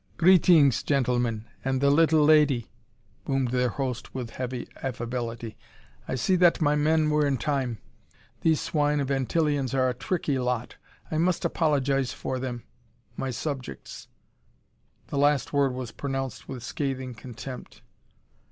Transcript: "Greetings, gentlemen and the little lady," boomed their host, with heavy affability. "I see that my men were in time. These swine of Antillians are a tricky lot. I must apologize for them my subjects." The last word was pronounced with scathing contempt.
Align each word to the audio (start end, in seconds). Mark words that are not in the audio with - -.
"Greetings, 0.17 0.81
gentlemen 0.81 1.45
and 1.63 1.79
the 1.79 1.91
little 1.91 2.23
lady," 2.25 2.71
boomed 3.23 3.49
their 3.49 3.69
host, 3.69 4.15
with 4.15 4.31
heavy 4.31 4.67
affability. 4.81 5.59
"I 6.07 6.15
see 6.15 6.35
that 6.37 6.59
my 6.59 6.73
men 6.75 7.11
were 7.11 7.23
in 7.27 7.37
time. 7.37 7.77
These 8.39 8.59
swine 8.61 8.99
of 8.99 9.11
Antillians 9.11 9.75
are 9.75 9.89
a 9.89 9.93
tricky 9.93 10.39
lot. 10.39 10.75
I 11.11 11.19
must 11.19 11.45
apologize 11.45 12.13
for 12.13 12.39
them 12.39 12.63
my 13.15 13.29
subjects." 13.29 14.07
The 15.09 15.19
last 15.19 15.53
word 15.53 15.71
was 15.75 15.91
pronounced 15.91 16.49
with 16.49 16.63
scathing 16.63 17.13
contempt. 17.13 17.83